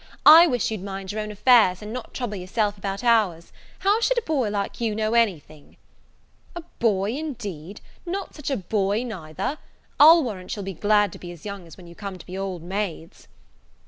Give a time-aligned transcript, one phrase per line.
[0.25, 3.53] I wish you'd mind your own affairs, and not trouble yourself about ours.
[3.77, 5.77] How should a boy like you know any thing?"
[6.55, 7.81] "A boy, indeed!
[8.03, 9.59] not such a boy, neither:
[9.99, 12.63] I'll warrant you'll be glad to be as young when you come to be old
[12.63, 13.27] maids."